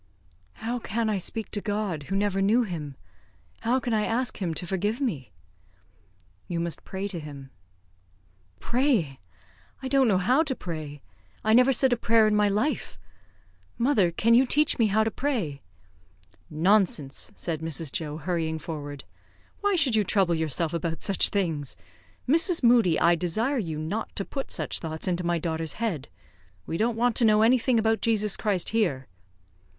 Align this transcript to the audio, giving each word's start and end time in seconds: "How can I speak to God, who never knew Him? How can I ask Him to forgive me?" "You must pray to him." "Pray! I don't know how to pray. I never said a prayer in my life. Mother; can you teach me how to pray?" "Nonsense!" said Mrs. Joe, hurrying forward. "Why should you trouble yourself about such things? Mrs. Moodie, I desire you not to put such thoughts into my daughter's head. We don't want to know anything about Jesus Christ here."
"How 0.53 0.79
can 0.79 1.11
I 1.11 1.19
speak 1.19 1.51
to 1.51 1.61
God, 1.61 2.05
who 2.09 2.15
never 2.15 2.41
knew 2.41 2.63
Him? 2.63 2.95
How 3.59 3.79
can 3.79 3.93
I 3.93 4.03
ask 4.03 4.37
Him 4.41 4.55
to 4.55 4.65
forgive 4.65 4.99
me?" 4.99 5.31
"You 6.47 6.59
must 6.59 6.83
pray 6.83 7.07
to 7.07 7.19
him." 7.19 7.51
"Pray! 8.59 9.19
I 9.83 9.87
don't 9.87 10.07
know 10.07 10.17
how 10.17 10.41
to 10.41 10.55
pray. 10.55 11.03
I 11.43 11.53
never 11.53 11.71
said 11.71 11.93
a 11.93 11.97
prayer 11.97 12.25
in 12.25 12.35
my 12.35 12.49
life. 12.49 12.97
Mother; 13.77 14.09
can 14.09 14.33
you 14.33 14.47
teach 14.47 14.79
me 14.79 14.87
how 14.87 15.03
to 15.03 15.11
pray?" 15.11 15.61
"Nonsense!" 16.49 17.31
said 17.35 17.61
Mrs. 17.61 17.91
Joe, 17.91 18.17
hurrying 18.17 18.57
forward. 18.57 19.03
"Why 19.59 19.75
should 19.75 19.95
you 19.95 20.03
trouble 20.03 20.33
yourself 20.33 20.73
about 20.73 21.03
such 21.03 21.29
things? 21.29 21.77
Mrs. 22.27 22.63
Moodie, 22.63 22.99
I 22.99 23.13
desire 23.13 23.59
you 23.59 23.77
not 23.77 24.15
to 24.15 24.25
put 24.25 24.49
such 24.49 24.79
thoughts 24.79 25.07
into 25.07 25.23
my 25.23 25.37
daughter's 25.37 25.73
head. 25.73 26.07
We 26.65 26.75
don't 26.77 26.97
want 26.97 27.15
to 27.17 27.25
know 27.25 27.43
anything 27.43 27.77
about 27.77 28.01
Jesus 28.01 28.35
Christ 28.35 28.69
here." 28.69 29.05